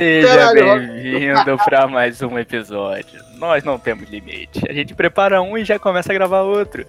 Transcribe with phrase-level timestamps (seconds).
[0.00, 3.22] Seja bem-vindo para mais um episódio.
[3.34, 4.62] Nós não temos limite.
[4.66, 6.86] A gente prepara um e já começa a gravar outro.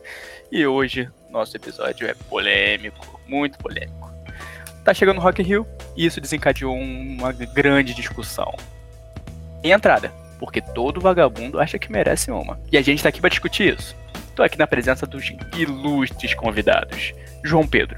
[0.50, 4.10] E hoje, nosso episódio é polêmico, muito polêmico.
[4.86, 8.56] Tá chegando no Rock Rio e isso desencadeou uma grande discussão.
[9.62, 10.10] Em entrada,
[10.40, 12.58] porque todo vagabundo acha que merece uma.
[12.72, 13.94] E a gente tá aqui para discutir isso.
[14.34, 17.14] Tô aqui na presença dos ilustres convidados.
[17.44, 17.98] João Pedro.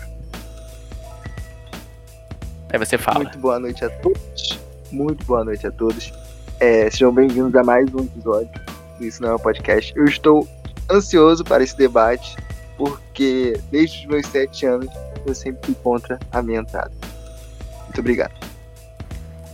[2.71, 3.19] Aí você fala.
[3.19, 4.62] Muito boa noite a todos.
[4.93, 6.13] Muito boa noite a todos.
[6.59, 8.51] É, sejam bem-vindos a mais um episódio
[8.99, 9.91] do Isso Não é um Podcast.
[9.95, 10.47] Eu estou
[10.87, 12.37] ansioso para esse debate,
[12.77, 14.87] porque desde os meus sete anos
[15.25, 16.91] eu sempre fui contra a minha entrada.
[17.85, 18.33] Muito obrigado.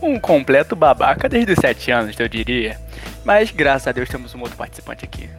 [0.02, 2.78] Um completo babaca desde os sete anos, eu diria.
[3.24, 5.30] Mas graças a Deus temos um outro participante aqui.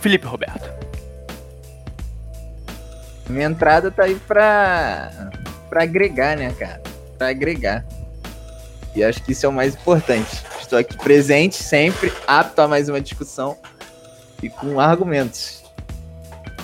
[0.00, 0.68] Felipe Roberto.
[3.30, 5.30] Minha entrada tá aí pra,
[5.68, 6.82] pra agregar, né, cara?
[7.16, 7.84] Pra agregar.
[8.96, 10.42] E acho que isso é o mais importante.
[10.58, 13.54] Estou aqui presente sempre, apto a mais uma discussão
[14.42, 15.62] e com argumentos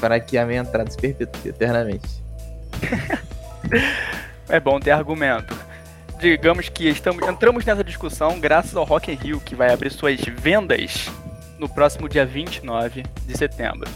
[0.00, 2.08] para que a minha entrada se perpetue eternamente.
[4.48, 5.54] é bom ter argumento.
[6.18, 10.18] Digamos que estamos, entramos nessa discussão graças ao Rock in Rio, que vai abrir suas
[10.20, 11.10] vendas
[11.58, 13.90] no próximo dia 29 de setembro.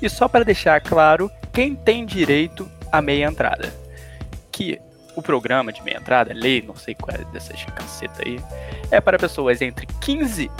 [0.00, 3.70] E só para deixar claro, quem tem direito à meia entrada?
[4.50, 4.80] Que
[5.14, 8.40] o programa de meia entrada, lei, não sei qual é dessas caceta aí,
[8.90, 10.50] é para pessoas entre 15.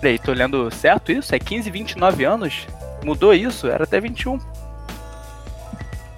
[0.00, 1.34] Peraí, tô lendo certo isso?
[1.34, 2.66] É 15 e 29 anos?
[3.04, 3.66] Mudou isso?
[3.68, 4.38] Era até 21.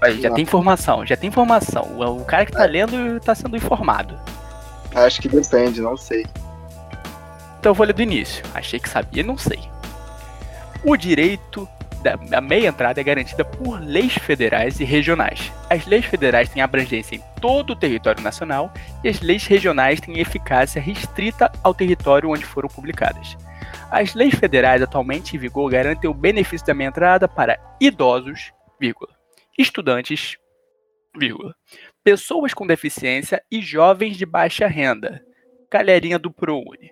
[0.00, 1.98] Aí, já tem informação, já tem informação.
[1.98, 4.19] O, cara que tá lendo tá sendo informado.
[4.94, 6.24] Acho que depende, não sei.
[7.58, 8.44] Então eu vou ler do início.
[8.55, 9.58] Achei que sabia, não sei.
[10.84, 11.69] O direito
[12.30, 15.52] da meia entrada é garantida por leis federais e regionais.
[15.69, 18.72] As leis federais têm abrangência em todo o território nacional
[19.03, 23.36] e as leis regionais têm eficácia restrita ao território onde foram publicadas.
[23.91, 29.11] As leis federais atualmente em vigor garantem o benefício da meia entrada para idosos, vírgula,
[29.58, 30.36] estudantes,
[31.17, 31.55] vírgula,
[32.05, 35.23] pessoas com deficiência e jovens de baixa renda,
[35.70, 36.90] galerinha do ProUni,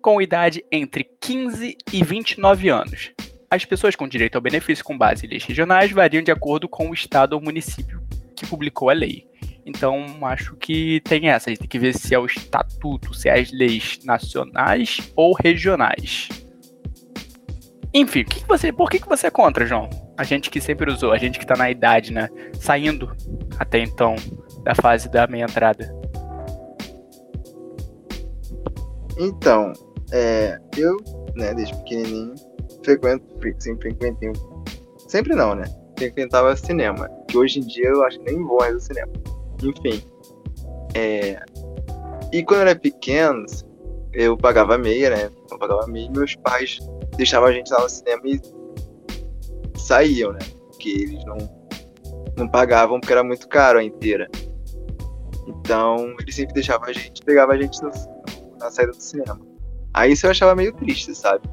[0.00, 3.12] com idade entre 15 e 29 anos,
[3.54, 6.90] as pessoas com direito ao benefício com base em leis regionais variam de acordo com
[6.90, 8.02] o estado ou município
[8.34, 9.28] que publicou a lei.
[9.66, 11.48] Então, acho que tem essa.
[11.48, 15.34] A gente tem que ver se é o estatuto, se é as leis nacionais ou
[15.34, 16.28] regionais.
[17.92, 19.88] Enfim, que que você, por que, que você é contra, João?
[20.18, 22.28] A gente que sempre usou, a gente que tá na idade, né?
[22.60, 23.14] Saindo
[23.58, 24.16] até então
[24.64, 25.94] da fase da meia entrada.
[29.18, 29.72] Então,
[30.12, 30.96] é, eu,
[31.36, 32.34] né, desde pequenininho,
[32.84, 33.24] frequento,
[33.58, 34.32] sempre frequentei.
[35.06, 35.64] Sempre não, né?
[35.96, 37.08] Frequentava cinema.
[37.28, 39.12] Que hoje em dia eu acho que nem vou mais ao cinema.
[39.62, 40.02] Enfim.
[40.94, 41.42] É...
[42.32, 43.44] E quando eu era pequeno,
[44.12, 45.30] eu pagava meia, né?
[45.50, 46.78] Eu pagava meia e meus pais
[47.16, 48.40] deixavam a gente lá no cinema e
[49.78, 50.40] saíam, né?
[50.70, 51.36] Porque eles não,
[52.36, 54.28] não pagavam porque era muito caro a inteira.
[55.46, 57.90] Então, eles sempre deixavam a gente, pegavam a gente no,
[58.58, 59.40] na saída do cinema.
[59.92, 61.48] Aí isso eu achava meio triste, sabe?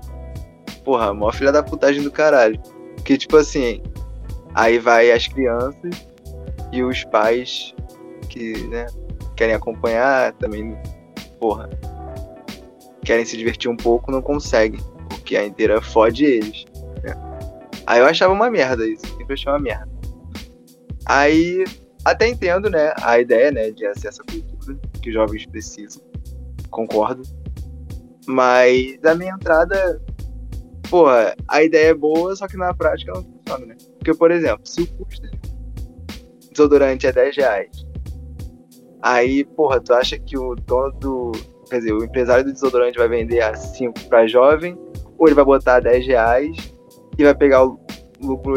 [0.83, 2.59] porra, mó filha da putagem do caralho.
[3.05, 3.81] Que tipo assim,
[4.53, 6.07] aí vai as crianças
[6.71, 7.73] e os pais
[8.31, 8.87] que, né,
[9.35, 10.77] querem acompanhar também,
[11.39, 11.69] porra,
[13.03, 16.65] querem se divertir um pouco, não conseguem, porque a inteira fode eles.
[17.03, 17.13] Né?
[17.85, 19.89] Aí eu achava uma merda isso, sempre achei uma merda.
[21.05, 21.65] Aí
[22.05, 26.01] até entendo, né, a ideia, né, de acesso à cultura que os jovens precisam,
[26.69, 27.21] concordo.
[28.25, 30.01] Mas a minha entrada
[30.89, 31.05] pô,
[31.47, 33.77] a ideia é boa, só que na prática não funciona, né?
[33.97, 35.39] Porque, por exemplo, se o custo de
[36.51, 37.90] desodorante é 10 reais,
[39.01, 41.31] aí, porra, tu acha que o dono do.
[41.69, 44.77] Quer dizer, o empresário do desodorante vai vender a 5 pra jovem,
[45.17, 46.73] ou ele vai botar 10 reais
[47.17, 47.79] e vai pegar o
[48.21, 48.55] lucro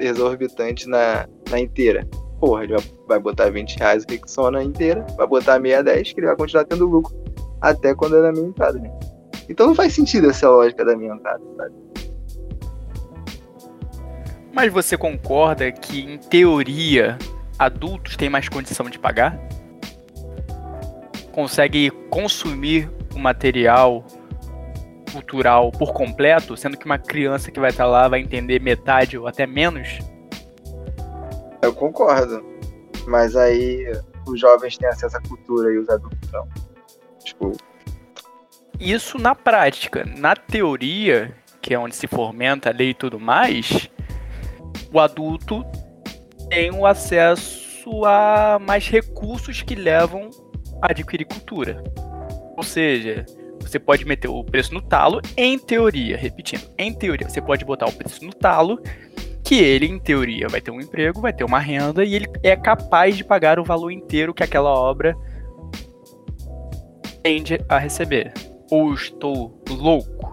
[0.00, 2.06] exorbitante na, na inteira?
[2.40, 6.26] Porra, ele vai, botar 20 reais o Rexona inteira, vai botar meia 10, que ele
[6.26, 7.14] vai continuar tendo lucro
[7.60, 8.90] até quando é na minha entrada, né?
[9.48, 11.74] Então não faz sentido essa lógica da minha entrada, sabe?
[14.52, 17.18] Mas você concorda que, em teoria,
[17.58, 19.38] adultos têm mais condição de pagar?
[21.36, 24.02] Consegue consumir o material
[25.12, 29.26] cultural por completo, sendo que uma criança que vai estar lá vai entender metade ou
[29.26, 29.98] até menos?
[31.60, 32.42] Eu concordo.
[33.06, 33.84] Mas aí
[34.26, 36.48] os jovens têm acesso à cultura e os adultos não.
[37.22, 37.52] Tipo,
[38.80, 40.06] isso na prática.
[40.16, 43.90] Na teoria, que é onde se fomenta a lei e tudo mais,
[44.90, 45.66] o adulto
[46.48, 50.30] tem o acesso a mais recursos que levam
[50.82, 51.82] adquirir cultura.
[52.56, 53.24] Ou seja,
[53.60, 57.86] você pode meter o preço no talo, em teoria, repetindo, em teoria, você pode botar
[57.86, 58.80] o preço no talo,
[59.44, 62.56] que ele, em teoria, vai ter um emprego, vai ter uma renda e ele é
[62.56, 65.16] capaz de pagar o valor inteiro que aquela obra
[67.22, 68.32] tende a receber.
[68.70, 70.30] Ou estou louco?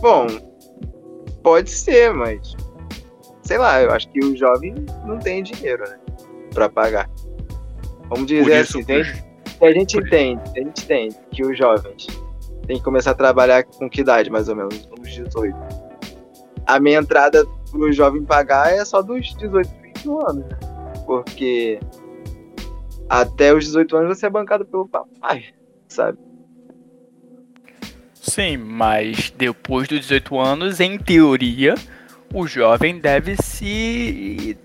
[0.00, 0.26] Bom,
[1.42, 2.54] pode ser, mas.
[3.42, 4.74] Sei lá, eu acho que o jovem
[5.04, 5.98] não tem dinheiro, né?
[6.52, 7.10] Pra pagar.
[8.08, 12.06] Vamos dizer isso, assim, tem, se a gente entende, a gente entende que os jovens
[12.66, 14.88] têm que começar a trabalhar com que idade, mais ou menos?
[14.98, 15.56] Uns 18.
[16.66, 19.70] A minha entrada pro jovem pagar é só dos 18
[20.04, 20.58] 21 anos, né?
[21.06, 21.78] Porque
[23.08, 25.44] até os 18 anos você é bancado pelo papai,
[25.88, 26.18] sabe?
[28.14, 31.74] Sim, mas depois dos 18 anos, em teoria,
[32.32, 34.56] o jovem deve se,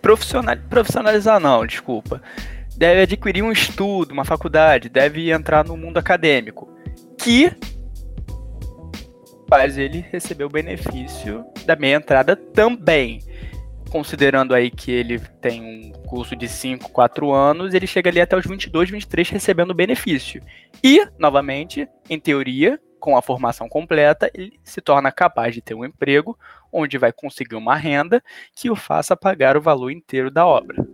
[0.00, 2.22] profissionalizar, não, desculpa.
[2.76, 6.68] Deve adquirir um estudo, uma faculdade, deve entrar no mundo acadêmico,
[7.18, 7.52] que
[9.48, 13.20] faz ele receber o benefício da meia entrada também.
[13.90, 18.36] Considerando aí que ele tem um curso de 5, 4 anos, ele chega ali até
[18.36, 20.40] os 22, 23 recebendo o benefício.
[20.82, 25.84] E, novamente, em teoria, com a formação completa, ele se torna capaz de ter um
[25.84, 26.38] emprego
[26.72, 28.22] onde vai conseguir uma renda
[28.54, 30.86] que o faça pagar o valor inteiro da obra.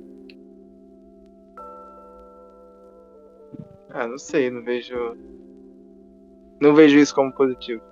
[3.91, 5.17] Ah, não sei, não vejo.
[6.61, 7.83] Não vejo isso como positivo.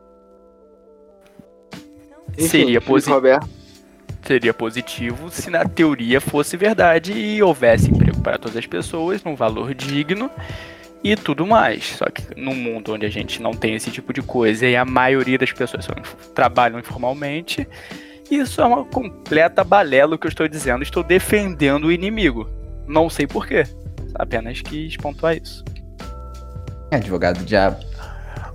[2.37, 3.21] Enfim, Seria positivo.
[4.23, 9.37] Seria positivo se na teoria fosse verdade e houvesse emprego para todas as pessoas, num
[9.37, 10.31] valor digno
[11.05, 11.97] e tudo mais.
[11.99, 14.85] Só que num mundo onde a gente não tem esse tipo de coisa e a
[14.85, 17.69] maioria das pessoas inf- trabalham informalmente,
[18.31, 20.83] isso é uma completa balela o que eu estou dizendo.
[20.83, 22.49] Estou defendendo o inimigo.
[22.89, 23.65] Não sei porquê.
[24.15, 25.63] Apenas quis pontuar isso.
[26.91, 27.85] É advogado do diabo.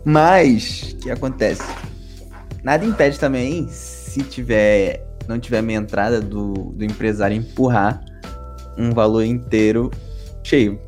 [0.04, 1.64] Mas, o que acontece?
[2.64, 5.06] Nada impede também, se tiver.
[5.28, 8.04] Não tiver meia entrada do, do empresário empurrar
[8.78, 9.92] um valor inteiro
[10.44, 10.82] cheio.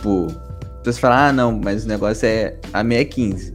[0.00, 0.28] Tipo,
[0.82, 2.56] você falar, ah não, mas o negócio é.
[2.72, 3.54] A meia é 15.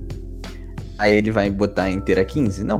[1.00, 2.63] Aí ele vai botar a inteira 15?
[2.63, 2.77] Não.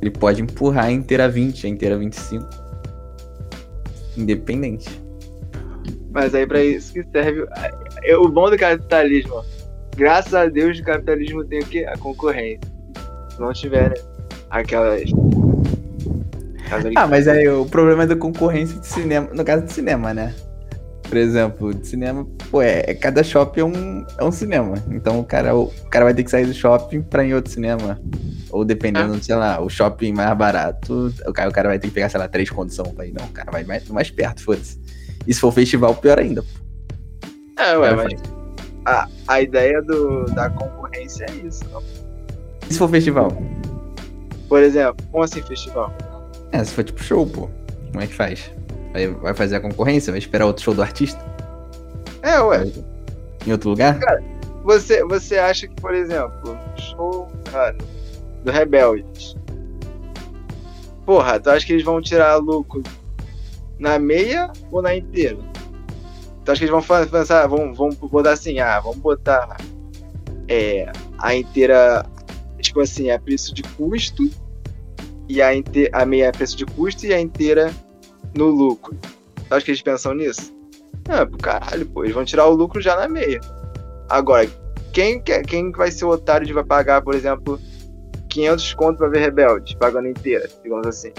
[0.00, 2.48] Ele pode empurrar a inteira 20, a inteira 25.
[4.16, 4.88] Independente.
[6.10, 7.46] Mas aí pra isso que serve.
[8.18, 9.44] O bom do capitalismo, ó.
[9.94, 11.84] Graças a Deus o capitalismo tem o quê?
[11.84, 12.60] A concorrência.
[13.28, 13.96] Se não tiver, né?
[14.48, 15.02] Aquelas
[16.96, 20.34] Ah, mas aí o problema é da concorrência de cinema, no caso de cinema, né?
[21.14, 24.74] Por exemplo, de cinema, pô, é, é- cada shopping é um, é um cinema.
[24.90, 27.52] Então o cara, o, cara vai ter que sair do shopping pra ir em outro
[27.52, 28.00] cinema.
[28.50, 31.94] Ou dependendo, sei lá, o shopping mais barato, o cara, o cara vai ter que
[31.94, 33.14] pegar, sei lá, três condições pra ir.
[33.16, 34.76] Não, o cara vai mais, mais perto, foda-se.
[35.24, 36.42] E se for festival, pior ainda.
[36.42, 37.62] pô.
[37.62, 38.20] É, ué, mas
[38.84, 41.62] a, a ideia do, da concorrência é isso.
[41.72, 41.80] Não?
[42.68, 43.30] E se for festival?
[44.48, 45.94] Por exemplo, como assim festival?
[46.50, 47.48] É, se for tipo show, pô.
[47.92, 48.50] Como é que faz?
[48.94, 50.12] Vai, vai fazer a concorrência?
[50.12, 51.20] Vai esperar outro show do artista?
[52.22, 52.64] É, ué.
[53.44, 53.98] Em outro lugar?
[54.62, 57.76] Você, você acha que, por exemplo, show cara,
[58.44, 59.36] do Rebeldes.
[61.04, 62.84] Porra, tu acha que eles vão tirar lucro
[63.80, 65.38] na meia ou na inteira?
[66.44, 69.56] Tu acha que eles vão pensar, vão, vão botar assim, ah, vamos botar
[70.46, 72.06] é, a inteira,
[72.60, 74.30] tipo assim, a preço de custo
[75.28, 77.72] e a, inte, a meia a preço de custo e a inteira
[78.36, 78.96] no lucro.
[79.48, 80.52] Tu acha que eles pensam nisso?
[81.08, 83.40] Ah, pro caralho, pô, eles vão tirar o lucro já na meia.
[84.08, 84.48] Agora,
[84.92, 87.58] quem, que- quem vai ser o otário de vai pagar, por exemplo,
[88.28, 91.12] 500 conto pra ver Rebelde, pagando inteira, digamos assim?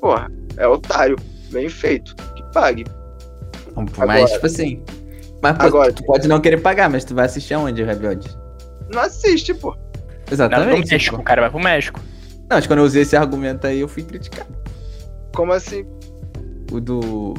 [0.00, 1.16] Porra, é otário,
[1.50, 2.84] bem feito, que pague.
[3.74, 4.82] Não, Agora- mas, tipo assim.
[5.42, 8.28] Mas, pô, Agora- tu pode não querer pagar, mas tu vai assistir aonde, o Rebelde?
[8.92, 9.70] Não assiste, pô.
[9.72, 10.90] Não, Exatamente.
[10.90, 11.22] México, pô.
[11.22, 12.00] o cara vai pro México.
[12.48, 14.48] Não, mas quando eu usei esse argumento aí, eu fui criticado.
[15.34, 15.84] Como assim?
[16.72, 17.34] O do.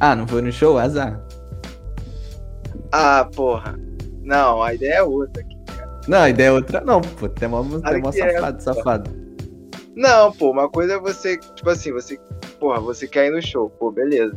[0.00, 0.78] Ah, não foi no show?
[0.78, 1.20] Azar.
[2.92, 3.78] Ah, porra.
[4.22, 5.56] Não, a ideia é outra aqui.
[6.06, 6.80] Não, a ideia é outra.
[6.80, 9.10] Não, pô, tem mó, tem mó que é, safado, safado.
[9.94, 12.18] Não, pô, uma coisa é você, tipo assim, você,
[12.58, 14.34] porra, você quer ir no show, pô, beleza,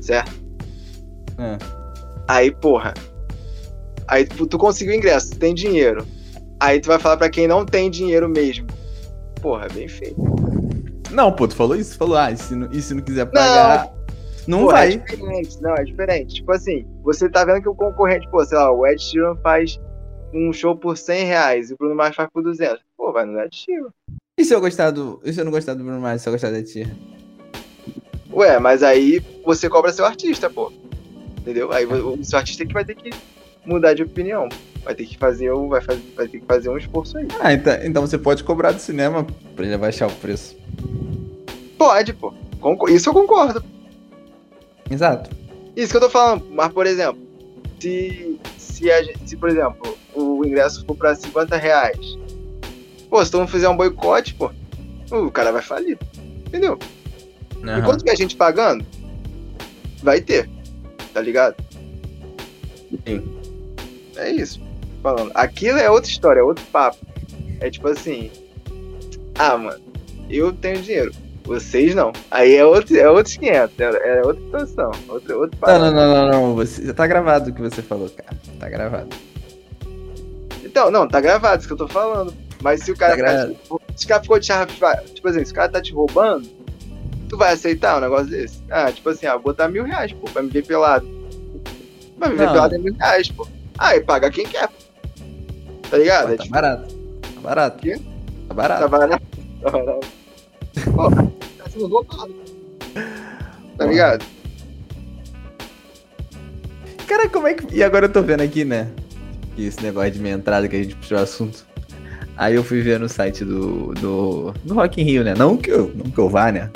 [0.00, 0.32] certo?
[1.38, 1.58] É.
[2.26, 2.94] Aí, porra,
[4.08, 6.06] aí tu, tu conseguiu ingresso, tu tem dinheiro.
[6.58, 8.66] Aí tu vai falar pra quem não tem dinheiro mesmo.
[9.40, 10.16] Porra, bem feito.
[11.12, 11.96] Não, pô, tu falou isso?
[11.96, 13.90] Falou, ah, e se não, e se não quiser pagar.
[14.48, 14.96] Não, Pô, É vai.
[14.98, 16.34] diferente, não, é diferente.
[16.36, 19.78] Tipo assim, você tá vendo que o concorrente, pô, sei lá, o Ed Sheeran faz
[20.34, 22.80] um show por 100 reais e o Bruno Mars faz por 200.
[22.96, 23.90] Pô, vai no Ed Sheeran.
[24.38, 25.20] E se eu gostar do.
[25.24, 26.90] E se eu não gostar do Bruno Mars, se eu gostar da tia?
[28.32, 30.72] Ué, mas aí você cobra seu artista, pô.
[31.38, 31.70] Entendeu?
[31.70, 33.10] Aí o o seu artista que vai ter que
[33.66, 34.48] mudar de opinião.
[34.84, 37.26] Vai ter que fazer, o- vai fazer, vai ter que fazer um esforço aí.
[37.40, 39.24] Ah, então, então você pode cobrar do cinema
[39.54, 40.56] pra ele baixar o preço.
[41.78, 42.32] Pode, pô.
[42.88, 43.62] Isso eu concordo.
[44.90, 45.30] Exato.
[45.76, 46.46] Isso que eu tô falando.
[46.50, 47.20] Mas, por exemplo,
[47.80, 52.18] se, se, a gente, se por exemplo, o ingresso for pra 50 reais,
[53.08, 54.50] pô, se todo mundo fizer um boicote, pô,
[55.10, 55.98] o cara vai falir.
[56.46, 56.78] Entendeu?
[57.64, 57.78] Aham.
[57.78, 58.84] Enquanto que a gente pagando,
[60.02, 60.48] vai ter.
[61.14, 61.56] Tá ligado?
[63.06, 63.22] Sim.
[64.16, 64.60] É isso.
[65.02, 65.32] Falando.
[65.34, 66.98] Aquilo é outra história, é outro papo.
[67.60, 68.30] É tipo assim.
[69.38, 69.80] Ah, mano,
[70.30, 71.12] eu tenho dinheiro.
[71.44, 72.12] Vocês não.
[72.30, 73.80] Aí é outro, é outros 500.
[73.80, 74.92] É, é outra situação.
[75.08, 75.72] Outro, outro papo.
[75.72, 76.54] Não, não, não, não, não.
[76.54, 78.36] Você, tá gravado o que você falou, cara.
[78.60, 79.08] Tá gravado.
[80.64, 82.32] Então, não, tá gravado isso que eu tô falando.
[82.62, 83.52] Mas se o cara Tá tá
[83.96, 86.48] se o cara ficou te arrafar, tipo assim, se o cara tá te roubando,
[87.28, 88.62] tu vai aceitar um negócio desse?
[88.70, 91.06] Ah, tipo assim, ah, vou botar mil reais, pô, pra me ver pelado.
[92.18, 92.52] Pra me ver Não.
[92.52, 93.46] pelado é mil reais, pô.
[93.76, 94.68] Ah, e paga quem quer.
[95.92, 96.26] Tá ligado?
[96.28, 96.94] Pô, É tá tipo, barato.
[97.34, 97.78] Tá barato.
[97.82, 98.00] Quê?
[98.48, 98.80] Tá barato.
[98.80, 99.22] tá barato.
[99.60, 100.06] Tá barato.
[100.96, 102.34] Ó, tá sendo roubado.
[103.76, 104.24] Tá ligado?
[107.06, 107.76] Cara, como é que.
[107.76, 108.88] E agora eu tô vendo aqui, né?
[109.58, 111.66] Esse negócio de minha entrada que a gente puxou o assunto.
[112.38, 115.34] Aí eu fui ver no site do, do, do Rock in Rio, né?
[115.36, 116.70] Não que eu, não que eu vá, né?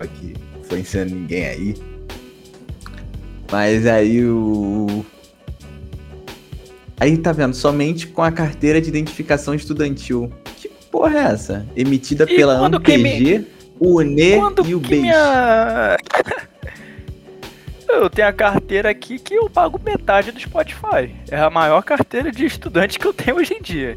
[0.00, 1.74] Aqui influenciando ninguém aí.
[3.52, 5.04] Mas aí o.
[7.00, 10.32] Aí tá vendo, somente com a carteira de identificação estudantil.
[10.56, 11.66] Que porra é essa?
[11.76, 13.46] Emitida E pela que me-
[13.78, 15.02] o UNE Quando e o BEIS.
[15.02, 15.96] minha...
[17.88, 21.10] Eu tenho a carteira aqui que eu pago metade do Spotify.
[21.30, 23.96] É a maior carteira de estudante que eu tenho hoje em dia.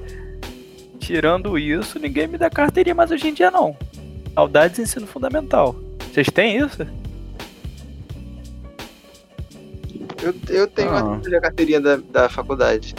[0.97, 3.75] Tirando isso, ninguém me dá carteirinha mais hoje em dia, não.
[4.33, 5.75] Saudades de ensino fundamental.
[6.11, 6.87] Vocês têm isso?
[10.21, 11.19] Eu, eu tenho Ah.
[11.37, 12.93] a carteirinha da, da faculdade.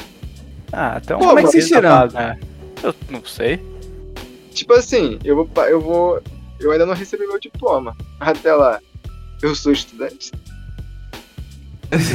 [0.72, 1.18] Ah, então.
[1.18, 2.08] Pô, como é que vocês beleza, tiram?
[2.08, 2.38] paga.
[2.82, 3.60] Eu não sei.
[4.52, 6.22] Tipo assim, eu vou, eu vou.
[6.60, 7.96] Eu ainda não recebi meu diploma.
[8.20, 8.80] Até lá.
[9.42, 10.30] Eu sou estudante.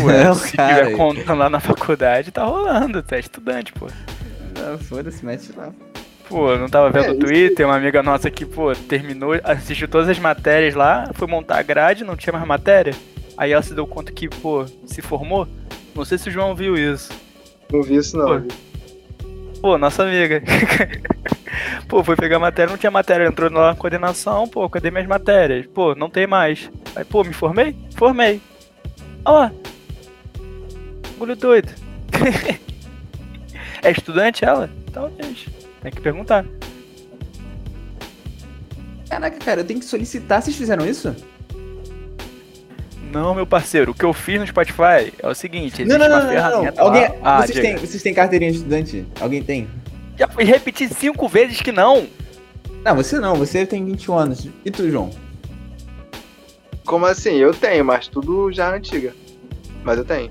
[0.04, 0.86] Ué, Não, se cara.
[0.86, 3.04] tiver conta lá na faculdade, tá rolando.
[3.04, 3.88] Tu é estudante, pô.
[4.60, 5.72] Não, Foda-se, mete lá.
[6.28, 9.88] Pô, eu não tava vendo É, o Twitter, uma amiga nossa que, pô, terminou, assistiu
[9.88, 12.94] todas as matérias lá, foi montar a grade, não tinha mais matéria.
[13.38, 15.48] Aí ela se deu conta que, pô, se formou.
[15.96, 17.12] Não sei se o João viu isso.
[17.72, 18.42] Não vi isso, não.
[18.42, 18.48] Pô.
[19.62, 20.42] Pô, nossa amiga.
[21.88, 25.66] pô, foi pegar matéria, não tinha matéria, entrou lá na coordenação, pô, cadê minhas matérias?
[25.68, 26.70] Pô, não tem mais.
[26.96, 27.76] Aí, pô, me formei?
[27.96, 28.42] Formei.
[29.26, 29.50] Ó.
[31.14, 31.72] Bagulho doido.
[33.84, 34.70] é estudante ela?
[34.92, 35.46] Talvez.
[35.82, 36.46] Tem que perguntar.
[39.10, 40.42] Caraca, cara, eu tenho que solicitar.
[40.42, 41.16] Vocês fizeram isso?
[43.12, 46.08] Não, meu parceiro, o que eu fiz no Spotify é o seguinte, existe Não, não,
[46.08, 46.84] uma não, não, não.
[46.84, 47.16] Alguém, lá.
[47.24, 49.06] Ah, vocês, têm, vocês têm carteirinha de estudante?
[49.20, 49.68] Alguém tem?
[50.18, 52.08] Já fui repetir cinco vezes que não.
[52.84, 53.36] Não, você não.
[53.36, 54.48] Você tem 21 anos.
[54.66, 55.12] E tu, João?
[56.86, 57.36] Como assim?
[57.36, 59.14] Eu tenho, mas tudo já é antiga.
[59.84, 60.30] Mas eu tenho.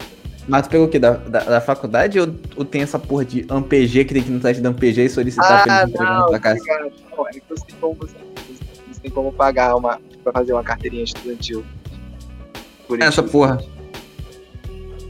[0.49, 0.99] Mas tu pegou o quê?
[0.99, 4.33] Da, da, da faculdade ou, ou tem essa porra de AMPG que tem que ir
[4.33, 6.61] no site da AMPG e solicitar pra eles entregarem na tua casa?
[6.61, 6.93] obrigado.
[7.17, 8.15] Não, é que você tem como, você,
[8.89, 11.65] você tem como pagar uma, pra fazer uma carteirinha estudantil.
[12.87, 13.31] Por Essa isso.
[13.31, 13.59] porra.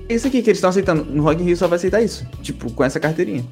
[0.09, 1.05] Isso aqui que eles estão aceitando.
[1.05, 2.27] No Rock in Rio só vai aceitar isso.
[2.43, 3.45] Tipo, com essa carteirinha.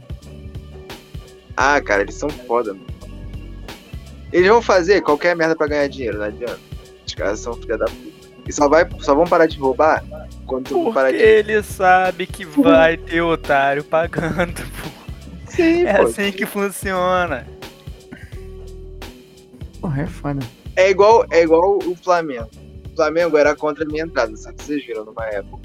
[1.57, 2.87] Ah, cara, eles são foda, mano.
[4.33, 6.59] Eles vão fazer qualquer merda pra ganhar dinheiro, não adianta.
[7.07, 8.15] Os caras são filha da puta.
[8.47, 10.05] E só, vai, só vão parar de roubar
[10.47, 11.29] quando tu parar Porque de.
[11.53, 14.91] ele sabe que vai ter otário pagando, pô.
[15.51, 16.03] Sim, É pô.
[16.05, 17.47] assim que funciona.
[19.81, 20.41] Porra, é foda.
[20.77, 22.49] É igual, é igual o Flamengo.
[22.95, 25.63] Flamengo era contra a minha entrada, se vocês viram numa época.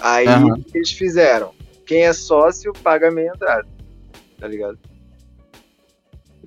[0.00, 1.52] Aí o que eles fizeram?
[1.86, 3.68] Quem é sócio paga a meia entrada.
[4.38, 4.78] Tá ligado?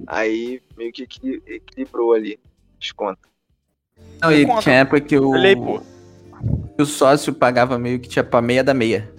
[0.08, 2.40] Aí meio que equili- equilibrou ali
[2.82, 3.32] as contas.
[4.22, 4.62] Não, e Conta.
[4.62, 5.32] tinha época que o,
[6.76, 9.10] que o sócio pagava meio que tinha pra meia da meia.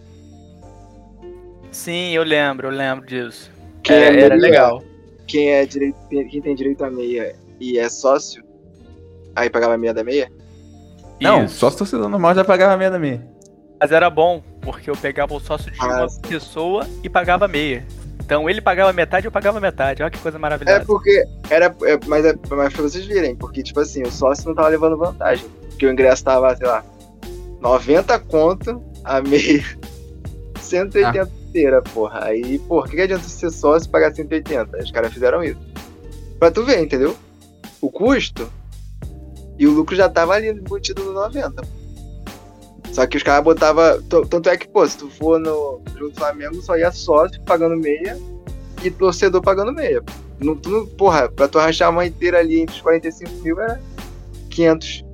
[1.71, 3.51] Sim, eu lembro, eu lembro disso.
[3.83, 4.85] Quem Era, é era meia- legal.
[5.27, 8.45] Quem é direito, quem tem direito a meia e é sócio,
[9.37, 10.31] aí pagava a meia da meia?
[11.21, 11.57] Não, Isso.
[11.59, 13.25] só se torcedor normal já pagava meia da meia.
[13.81, 16.21] Mas era bom, porque eu pegava o sócio de uma Ah, sim.
[16.23, 17.87] pessoa e pagava meia.
[18.21, 20.03] Então ele pagava metade, eu pagava metade.
[20.03, 20.85] Olha que coisa É maravilhosa.
[20.85, 21.67] porque era.
[21.85, 24.97] É, mas é mas pra vocês verem, porque, tipo assim, o sócio não tava levando
[24.97, 25.47] vantagem.
[25.69, 26.83] Porque o ingresso tava, sei lá,
[27.61, 29.63] 90 conto, a meia
[30.61, 31.29] 180 Ah.
[31.49, 32.25] inteira, porra.
[32.25, 34.77] Aí, porra, o que, que adianta ser sócio e pagar 180?
[34.83, 35.61] Os caras fizeram isso.
[36.39, 37.17] Pra tu ver, entendeu?
[37.81, 38.51] O custo
[39.59, 41.63] E o lucro já tava ali embutido no 90.
[42.93, 44.03] Só que os caras botavam.
[44.03, 47.77] Tanto é que, pô, se tu for no jogo do Flamengo, só ia sócio pagando
[47.77, 48.19] meia
[48.83, 50.03] e torcedor pagando meia.
[50.41, 53.81] Não, tu não, porra, pra tu rachar uma inteira ali entre os 45 mil era
[54.51, 55.05] 500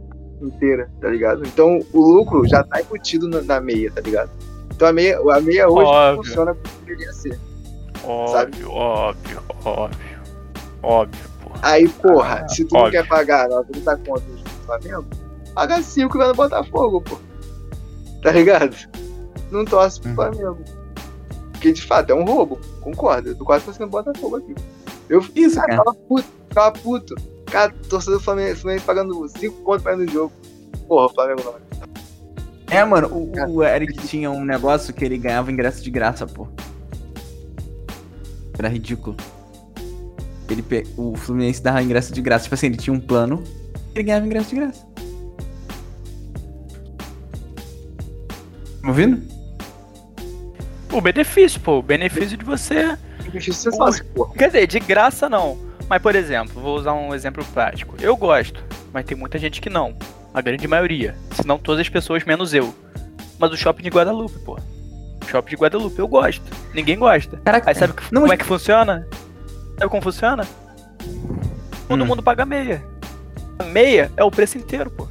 [0.42, 1.46] inteira, tá ligado?
[1.46, 4.30] Então o lucro já tá embutido na, na meia, tá ligado?
[4.74, 6.24] Então a meia, a meia hoje Óbvio.
[6.24, 7.38] funciona como deveria ser.
[8.04, 10.12] Óbvio, óbvio, óbvio.
[10.82, 11.31] Óbvio, porra.
[11.60, 13.00] Aí, porra, Ah, se tu não óbvio.
[13.02, 15.04] quer pagar 90 contas do Flamengo,
[15.54, 17.18] paga 5 e vai no Botafogo, pô.
[18.22, 18.76] Tá ligado?
[19.50, 20.14] Não torce pro Uhum.
[20.16, 20.58] Flamengo.
[21.52, 23.28] Porque de fato é um roubo, concordo.
[23.30, 24.54] Eu tô quase pro Botafogo aqui.
[25.08, 25.78] Eu Isso, cara, cara.
[25.80, 27.14] ficava puto, ficava puto.
[27.46, 30.32] Cara, torcedor do Flamengo, Flamengo pagando 5 contos pra ir no jogo.
[30.88, 31.54] Porra, o Flamengo não.
[32.70, 36.48] É, mano, o, o Eric tinha um negócio que ele ganhava ingresso de graça, pô.
[38.58, 39.16] Era ridículo.
[40.52, 40.86] Ele pe...
[40.96, 42.44] O Fluminense dava ingresso de graça.
[42.44, 43.42] Tipo assim, ele tinha um plano,
[43.94, 44.86] ele ganhava ingresso de graça.
[48.82, 49.22] Tá ouvindo?
[50.92, 51.78] O benefício, pô.
[51.78, 52.96] O benefício de você.
[54.36, 55.56] Quer dizer, de graça não.
[55.88, 57.94] Mas, por exemplo, vou usar um exemplo prático.
[58.00, 59.94] Eu gosto, mas tem muita gente que não.
[60.34, 61.14] A grande maioria.
[61.32, 62.74] Se não todas as pessoas, menos eu.
[63.38, 64.54] Mas o shopping de Guadalupe, pô.
[64.54, 66.42] O shopping de Guadalupe, eu gosto.
[66.74, 67.36] Ninguém gosta.
[67.44, 69.06] Caraca, Aí sabe que- Não, como mas- é que funciona?
[69.82, 70.46] Sabe como funciona?
[71.88, 72.06] Todo Hum.
[72.06, 72.84] mundo paga meia.
[73.58, 75.08] A meia é o preço inteiro, pô.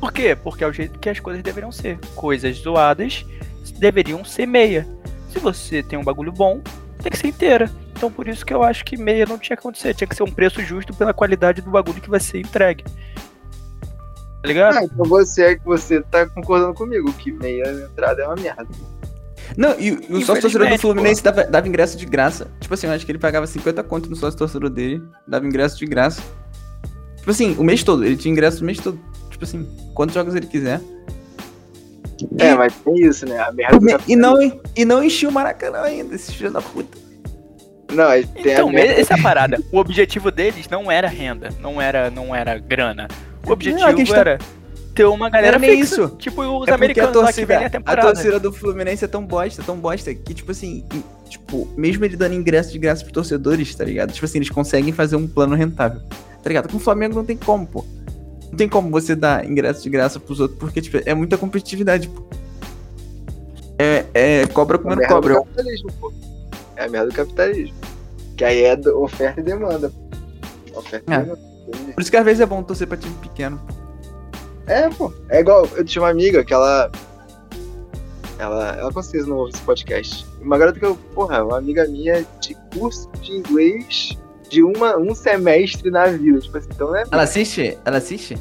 [0.00, 0.34] Por quê?
[0.34, 1.98] Porque é o jeito que as coisas deveriam ser.
[2.14, 3.26] Coisas zoadas
[3.78, 4.88] deveriam ser meia.
[5.28, 6.62] Se você tem um bagulho bom,
[7.02, 7.70] tem que ser inteira.
[7.94, 9.92] Então por isso que eu acho que meia não tinha que acontecer.
[9.92, 12.84] Tinha que ser um preço justo pela qualidade do bagulho que vai ser entregue.
[12.84, 14.78] Tá ligado?
[14.78, 18.66] Ah, então você é que você tá concordando comigo, que meia entrada é uma merda.
[19.56, 22.48] Não, e, e o sócio torcedor do Fluminense dava, dava ingresso de graça.
[22.60, 25.78] Tipo assim, eu acho que ele pagava 50 conto no sócio torcedor dele, dava ingresso
[25.78, 26.22] de graça.
[27.16, 28.98] Tipo assim, o mês todo, ele tinha ingresso o mês todo.
[29.30, 30.80] Tipo assim, quantos jogos ele quiser.
[32.38, 33.38] É, mas tem isso, né?
[33.38, 36.96] A merda do E não, e não enchia o Maracanã ainda, esse filho da puta.
[37.92, 39.00] Não, Então, a merda.
[39.00, 39.60] essa é a parada.
[39.72, 43.08] O objetivo deles não era renda, não era, não era grana.
[43.46, 44.38] O objetivo a questão- era
[44.94, 46.16] ter uma galera Não é fixa, isso.
[46.18, 49.04] tipo os É porque a americanos lá que torcida, vêm a a torcida do Fluminense
[49.04, 52.78] é tão bosta, tão bosta, que, tipo assim, e, tipo, mesmo ele dando ingresso de
[52.78, 54.12] graça pros torcedores, tá ligado?
[54.12, 56.00] Tipo assim, eles conseguem fazer um plano rentável,
[56.42, 56.68] tá ligado?
[56.70, 57.84] Com o Flamengo não tem como, pô.
[58.50, 62.08] Não tem como você dar ingresso de graça pros outros, porque, tipo, é muita competitividade,
[62.08, 62.22] pô.
[63.78, 65.34] É, é cobra É a comendo merda cobra.
[65.34, 66.12] do capitalismo, pô.
[66.76, 67.74] É a merda do capitalismo.
[68.36, 69.92] Que aí é oferta e demanda.
[70.74, 71.16] Oferta É.
[71.16, 71.40] e demanda.
[71.94, 73.60] Por isso que às vezes é bom torcer pra time pequeno.
[74.66, 75.12] É, pô.
[75.28, 76.90] É igual, eu tinha uma amiga que ela.
[78.38, 78.76] Ela.
[78.76, 80.26] Ela com certeza não ouve esse podcast.
[80.40, 84.16] Uma garota que eu, porra, uma amiga minha de curso de inglês
[84.48, 86.40] de uma, um semestre na vida.
[86.40, 87.04] Tipo assim, então né?
[87.10, 87.78] Ela assiste?
[87.84, 88.38] Ela assiste?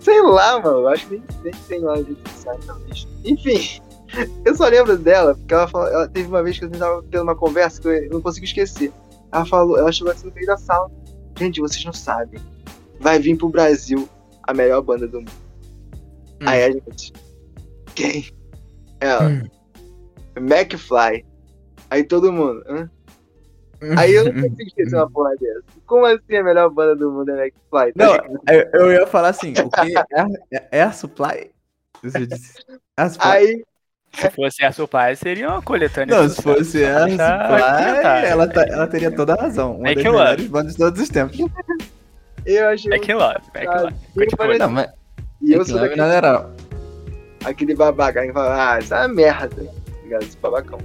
[0.00, 0.80] Sei lá, mano.
[0.80, 3.08] Eu acho que nem, nem tem lá de sociais, talvez.
[3.24, 3.80] Enfim,
[4.44, 7.02] eu só lembro dela, porque ela, falou, ela teve uma vez que a gente tava
[7.10, 8.92] tendo uma conversa que eu não consigo esquecer.
[9.32, 10.90] Ela falou, ela chegou assim no meio da sala.
[11.38, 12.40] Gente, vocês não sabem.
[13.00, 14.08] Vai vir pro Brasil
[14.42, 15.43] a melhor banda do mundo.
[16.44, 16.48] Hum.
[16.48, 17.12] Aí a gente.
[17.94, 18.24] Quem?
[19.00, 19.28] Ela.
[19.28, 19.42] Hum.
[20.36, 21.24] McFly.
[21.90, 22.62] Aí todo mundo.
[22.68, 22.90] Hã?
[23.98, 25.62] Aí eu não consigo esquecer uma porra dessa.
[25.86, 27.92] Como assim a melhor banda do mundo é McFly?
[27.92, 28.14] Tá Não,
[28.48, 29.94] eu, eu ia falar assim, o que?
[29.96, 31.50] Air, Air Supply?
[32.02, 32.54] Você disse.
[32.96, 33.30] Air Supply.
[33.30, 33.64] Aí
[34.12, 36.16] Se fosse a Supply, seria uma coletânea.
[36.16, 39.76] Não, se fosse a Supply, ela, tá- ela teria toda a razão.
[39.76, 41.38] Uma É das melhores bandas de todos os tempos.
[42.46, 42.92] eu achei.
[42.92, 44.58] É que love, é que love.
[44.58, 44.90] Não, mas
[45.54, 46.50] eu sou daquele, era.
[47.44, 49.64] aquele babaca que fala, ah, isso é uma merda.
[49.64, 50.22] Tá ligado?
[50.22, 50.78] Esse babacão.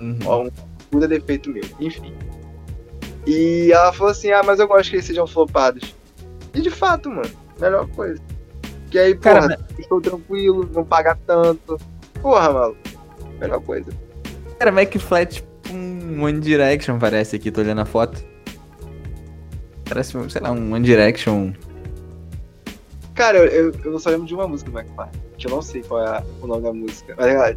[0.00, 0.18] Uhum.
[0.26, 0.50] Ó, um
[0.90, 1.64] puta defeito meu.
[1.80, 2.14] Enfim.
[3.26, 5.94] E ela falou assim, ah, mas eu gosto que eles sejam flopados.
[6.54, 8.20] E de fato, mano, melhor coisa.
[8.90, 11.78] Que aí, Cara, porra, estou tranquilo, não paga tanto.
[12.20, 12.78] Porra, maluco.
[13.40, 13.90] Melhor coisa.
[14.58, 18.24] Cara, McFly é tipo um One Direction, parece aqui, tô olhando a foto.
[19.84, 21.52] Parece, sei lá, um One Direction.
[23.14, 25.06] Cara, eu, eu, eu só lembro de uma música do McFly,
[25.38, 27.14] que eu não sei qual é a- o nome da música.
[27.16, 27.54] Mas é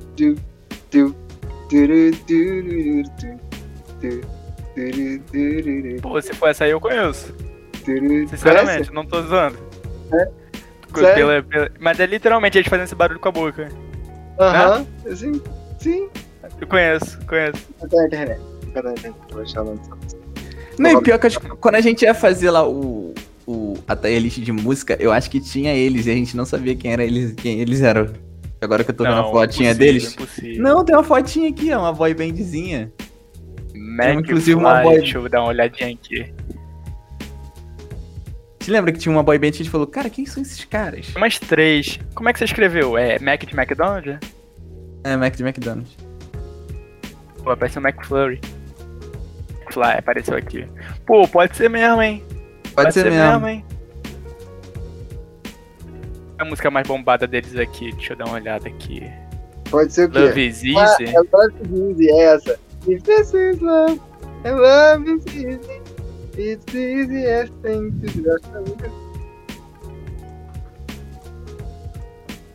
[6.02, 7.34] Pô, se for essa aí, eu conheço.
[8.30, 9.58] Sinceramente, não tô zoando.
[10.13, 10.30] É?
[10.93, 13.70] Pela- pela- Mas é literalmente eles fazendo esse barulho com a boca.
[14.39, 15.41] Aham, sim,
[15.80, 16.10] sim.
[16.62, 17.67] Eu conheço, conheço.
[17.80, 18.41] Tá na internet.
[18.74, 19.15] Tá na internet.
[19.32, 20.22] Vou achar o nome dessa música.
[20.80, 23.13] Não, e pior que acho que quando a gente ia fazer lá o,
[23.48, 26.46] o, a tier list de música, eu acho que tinha eles e a gente não
[26.46, 28.12] sabia quem, era eles, quem eles eram.
[28.60, 30.14] Agora que eu tô vendo a fotinha impossível, deles.
[30.14, 30.64] Impossível.
[30.64, 32.92] Não, tem uma fotinha aqui, ó, uma boy bandzinha.
[33.74, 36.34] Mac inclusive uma Fly, boy- Deixa eu dar uma olhadinha aqui.
[38.60, 40.66] Te lembra que tinha uma boy band e a gente falou, cara, quem são esses
[40.66, 41.16] caras?
[41.16, 42.00] Umas três.
[42.14, 42.98] Como é que você escreveu?
[42.98, 44.20] É Mac de McDonald's?
[45.06, 45.96] É, Mac de McDonald's.
[47.44, 48.42] Pô, apareceu McFlurry.
[49.72, 50.68] Fly, apareceu aqui.
[51.06, 52.24] Pô, pode ser mesmo, hein?
[52.84, 53.48] Pode, ser, mesmo.
[53.48, 53.66] hein?
[56.40, 59.04] A música mais bombada deles aqui, deixa eu dar uma olhada aqui.
[59.70, 60.20] Pode ser o quê?
[60.20, 60.68] Love is Ah,
[61.02, 61.16] Easy.
[61.16, 62.60] é Love is Easy, é essa.
[62.88, 64.00] If this is love,
[64.46, 65.82] and love is easy.
[66.38, 68.32] It's the easiest thing to do.
[68.32, 69.08] Acho que é muito-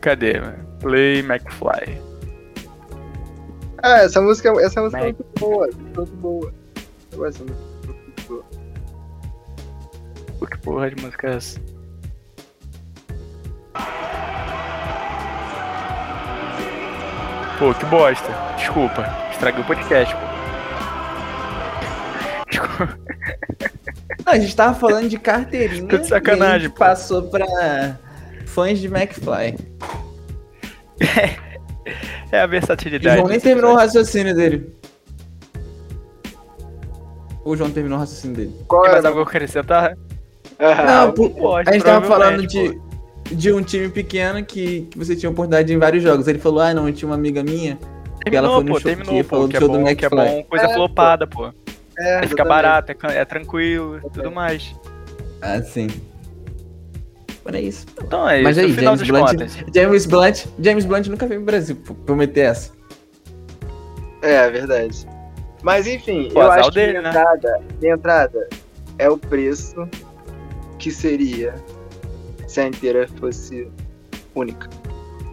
[0.01, 0.57] Cadê, mano?
[0.79, 2.01] Play McFly.
[3.83, 5.69] Ah, essa música, essa música é muito boa.
[5.95, 6.53] Muito boa.
[7.11, 7.59] Eu gosto dessa música.
[7.67, 7.72] Muito
[10.47, 11.59] que porra de música é essa?
[17.59, 18.29] Pô, que bosta.
[18.57, 19.05] Desculpa.
[19.31, 20.21] Estraguei o podcast, pô.
[22.49, 22.97] Desculpa.
[24.25, 25.87] Não, a gente tava falando de carteirinha.
[25.87, 26.79] Tô de sacanagem, e a gente pô.
[26.79, 27.97] passou pra
[28.45, 29.55] fãs de McFly.
[32.31, 33.17] É a O versatilidade.
[33.17, 34.73] João nem terminou o raciocínio dele.
[37.45, 38.55] O João terminou o raciocínio dele.
[38.67, 39.95] Qual Tem mais algo a acrescentar?
[40.59, 42.79] Ah, Não, pô, pode, a gente tava falando de,
[43.31, 46.27] de um time pequeno que, que você tinha oportunidade em vários jogos.
[46.27, 47.77] Ele falou, ah não, eu tinha uma amiga minha.
[48.25, 49.29] que ela Terminou, foi no pô, show- terminou, que pô.
[49.29, 51.51] falou do Que é show do bom, que é bom, coisa É, flopada, pô.
[51.99, 54.73] é, Aí fica barato, é, é tranquilo e tudo mais.
[55.41, 55.87] Ah, sim.
[57.45, 57.85] Mas é isso.
[58.01, 59.75] Então é Mas isso, aí, no final James das Blunt, contas.
[59.75, 62.71] James Blunt, James Blunt nunca veio pro Brasil pra pra meter essa.
[64.21, 65.05] É, é verdade.
[65.61, 67.09] Mas enfim, Pô, eu acho que dele, minha né?
[67.09, 68.47] entrada, minha entrada
[68.97, 69.75] é o preço
[70.83, 71.55] que seria
[72.45, 73.71] se a inteira fosse
[74.35, 74.69] única.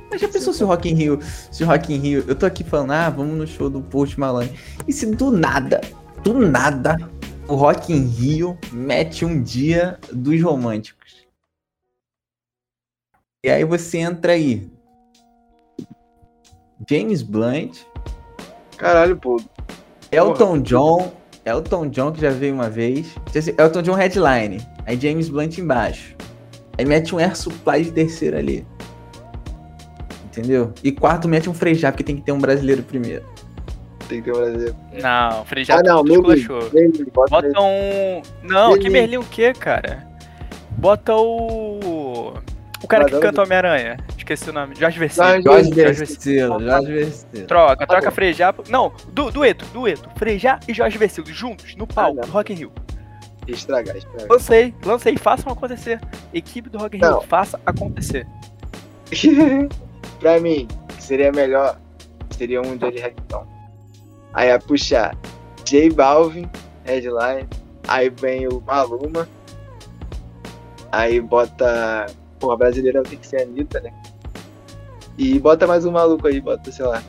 [0.09, 1.19] Mas já pensou se o Rock in Rio,
[1.51, 4.19] se o Rock in Rio, eu tô aqui falando, ah, vamos no show do Post
[4.19, 4.57] Malone.
[4.87, 5.81] E se do nada,
[6.23, 6.97] do nada,
[7.49, 11.27] o Rock in Rio mete um dia dos românticos.
[13.45, 14.71] E aí você entra aí.
[16.89, 17.79] James Blunt,
[18.77, 19.43] Caralho, pô.
[20.13, 21.13] Elton John,
[21.45, 23.15] Elton John que já veio uma vez.
[23.59, 24.59] Elton John headline,
[24.91, 26.15] aí James Blunt embaixo.
[26.79, 28.67] Aí mete um Air Supply de terceiro ali.
[30.25, 30.73] Entendeu?
[30.83, 33.25] E quarto mete um Frejá, porque tem que ter um brasileiro primeiro.
[34.09, 34.77] Tem que ter um Brasil.
[35.01, 36.47] Não, Frejá Ah, não, Merlin.
[36.73, 37.53] Merlin, bota Merlin.
[37.53, 38.23] Bota um.
[38.43, 39.17] Não, que Merlin.
[39.19, 40.07] O quê, cara?
[40.71, 42.33] Bota o.
[42.83, 43.99] O cara que Mas canta Homem-Aranha.
[44.17, 44.75] Esqueci o nome.
[44.75, 45.43] Jorge Versilo.
[45.43, 47.47] Jorge Versilo, Jorge Versilo.
[47.47, 48.15] Troca, troca bom.
[48.15, 48.55] Frejá.
[48.69, 50.09] Não, du, dueto, dueto.
[50.17, 52.29] Frejá e Jorge Versilo juntos no palco Ah, não.
[52.29, 52.73] do Rock in Rio.
[53.53, 54.29] Estragar, estragar.
[54.29, 56.01] Lancei, lancei, façam acontecer.
[56.33, 57.21] Equipe do Rock Não.
[57.23, 58.27] faça acontecer.
[60.21, 61.79] pra mim, seria melhor,
[62.31, 63.47] seria um dia de reggaeton.
[64.33, 65.17] Aí ia puxar
[65.65, 66.49] J Balvin,
[66.85, 67.49] headline,
[67.89, 69.29] aí vem o Maluma,
[70.93, 72.07] aí bota.
[72.39, 73.93] Porra, brasileira tem que ser a Anitta, né?
[75.19, 77.03] E bota mais um maluco aí, bota, sei lá.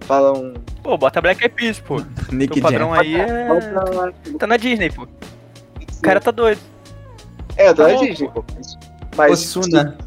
[0.00, 0.54] Fala um.
[0.86, 2.00] Pô, bota Black Eyed Peas, pô.
[2.30, 3.00] Nick O padrão Jam.
[3.00, 3.48] aí é.
[4.38, 5.02] Tá na Disney, pô.
[5.02, 6.60] O cara tá doido.
[7.56, 7.98] É, eu tô tá na.
[7.98, 8.44] Disney, pô.
[9.16, 9.98] Mas, Osuna.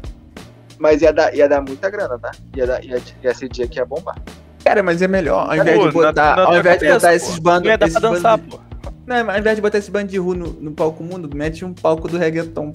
[0.78, 2.30] mas ia, dar, ia dar muita grana, tá?
[2.56, 4.16] Ia, dar, ia, ia ser dia que ia bombar.
[4.64, 6.94] Cara, mas é melhor, ao invés Pô, de botar, na- na ao invés de cabeça,
[6.94, 7.14] botar pô.
[7.16, 8.60] esses bandos, Não ia dar esses pra dançar, bandos- pô.
[9.06, 11.74] Não, ao invés de botar esse bando de rua no, no palco mundo, mete um
[11.74, 12.72] palco do reggaeton.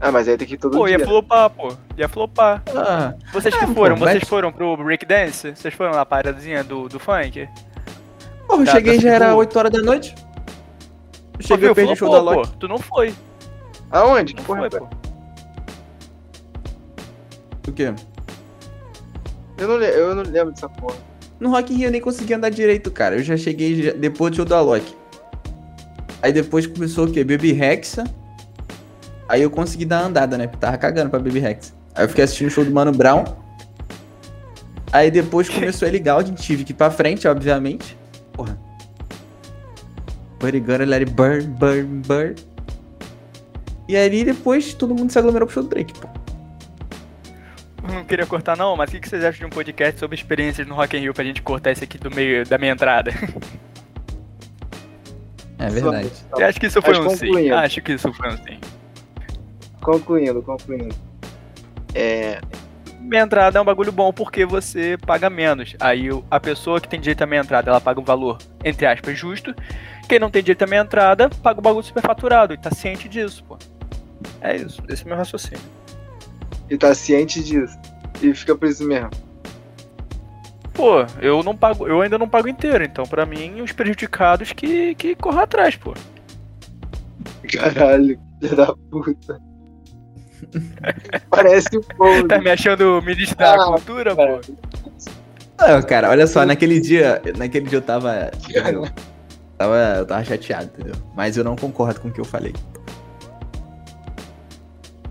[0.00, 0.96] Ah, mas aí tem que ir todo Pô, dia.
[0.98, 1.72] ia flopar, pô.
[1.96, 2.62] Ia flopar.
[2.76, 5.50] Ah, Vocês que É, pô, foram, vocês mete- foram pro breakdance?
[5.56, 7.48] Vocês foram na parazinha do, do funk?
[8.46, 9.40] porra, eu Tá, cheguei tá já era seguro.
[9.40, 10.14] 8 horas da noite.
[10.16, 10.24] Eu
[11.40, 12.48] Pô, cheguei, eu perdi o show da Loki.
[12.50, 12.56] pô.
[12.58, 13.12] Tu não foi.
[13.90, 14.34] Aonde?
[14.34, 14.60] Que Não porra?
[14.60, 14.80] foi, foi?
[14.80, 14.88] pô.
[17.68, 17.92] O quê?
[19.58, 20.96] Eu não, eu não lembro dessa porra.
[21.40, 23.16] No Rock in Rio eu nem consegui andar direito, cara.
[23.16, 24.94] Eu já cheguei já- depois do show da Loki.
[26.22, 27.22] Aí depois começou o quê?
[27.24, 28.04] Baby Rexa.
[29.28, 30.46] Aí eu consegui dar uma andada, né?
[30.46, 31.74] Porque tava cagando pra Baby Rexa.
[31.94, 33.24] Aí eu fiquei assistindo o show do Mano Brown.
[34.90, 37.96] Aí depois começou a legal, a gente tive que ir pra frente, obviamente.
[38.32, 38.58] Porra.
[40.40, 42.34] Buddy Gunner, let it burn, burn, burn.
[43.88, 46.08] E aí depois todo mundo se aglomerou pro show do Drake, pô.
[47.82, 50.66] Não queria cortar não, mas o que que vocês acham de um podcast sobre experiências
[50.66, 53.12] no Rock in Rio pra gente cortar esse aqui do meio da minha entrada?
[55.58, 56.10] É verdade.
[56.36, 57.50] Eu acho que isso foi um sim.
[57.50, 58.58] Acho que isso foi um sim.
[59.80, 60.94] Concluindo, concluindo.
[61.94, 62.40] É.
[63.00, 65.74] Minha entrada é um bagulho bom porque você paga menos.
[65.80, 69.18] Aí a pessoa que tem direito à minha entrada, ela paga um valor, entre aspas,
[69.18, 69.54] justo.
[70.08, 73.42] Quem não tem direito à minha entrada, paga o bagulho superfaturado e tá ciente disso,
[73.44, 73.56] pô.
[74.40, 75.64] É isso, esse é o meu raciocínio.
[76.68, 77.78] E tá ciente disso.
[78.20, 79.10] E fica por isso mesmo.
[80.74, 84.94] Pô, eu não pago, eu ainda não pago inteiro, então pra mim os prejudicados que,
[84.94, 85.94] que corram atrás, pô.
[87.52, 89.47] Caralho, filho da puta.
[91.30, 92.26] Parece o povo.
[92.28, 94.40] Tá me achando ministro da Ah, cultura, cara.
[94.40, 94.52] pô?
[95.60, 98.86] Não, cara, olha só, naquele dia, naquele dia eu tava, entendeu?
[99.56, 100.94] Tava, eu tava chateado, entendeu?
[101.16, 102.54] Mas eu não concordo com o que eu falei.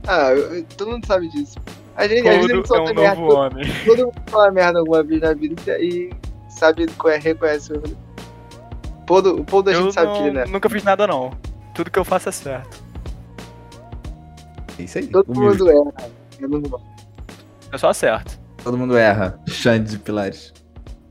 [0.08, 1.58] Ah, eu- eu- todo mundo sabe disso.
[1.96, 3.16] A gente, a gente Gordo é solta um merda.
[3.20, 3.66] novo homem.
[3.86, 6.10] Todo mundo fala merda alguma vez na vida e
[6.50, 7.74] sabe qual é, reconhece.
[7.74, 7.84] o-
[9.00, 10.46] O povo do- o povo da Eu gente sabe que não- ele, né?
[10.48, 11.32] nunca fiz nada, não.
[11.74, 12.84] Tudo que eu faço é certo.
[14.80, 15.08] É isso aí.
[15.08, 15.60] Todo humilde.
[15.64, 16.12] mundo erra.
[16.42, 16.82] É normal.
[17.72, 18.40] Eu só acerto.
[18.64, 19.40] Todo mundo erra.
[19.48, 20.54] Xande de Pilares.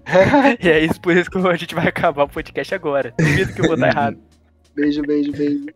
[0.62, 3.12] E é isso, por isso que a gente vai acabar o podcast agora.
[3.18, 4.18] Duvido que eu vou estar errado.
[4.74, 5.66] Beijo, beijo, beijo.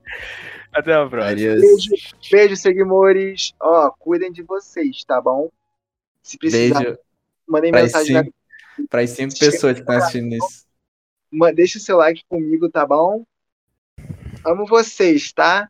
[0.72, 1.34] Até a próxima.
[1.34, 1.90] Beijo,
[2.30, 3.52] beijo, seguimores.
[3.58, 5.48] Ó, cuidem de vocês, tá bom?
[6.22, 6.98] Se precisar, Beijo
[7.48, 8.12] mandem para mensagem.
[8.14, 8.34] na- cinco,
[8.88, 10.66] pras cinco pessoas que estão assistindo isso.
[11.54, 13.24] Deixa o seu like comigo, tá bom?
[14.46, 15.68] Amo vocês, tá?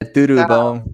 [0.00, 0.46] É tudo Tchau.
[0.46, 0.84] bom.